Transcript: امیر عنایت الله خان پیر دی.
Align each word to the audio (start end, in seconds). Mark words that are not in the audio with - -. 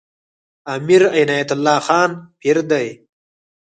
امیر 0.75 1.01
عنایت 1.19 1.49
الله 1.55 1.77
خان 1.87 2.11
پیر 2.39 2.57
دی. 2.69 2.87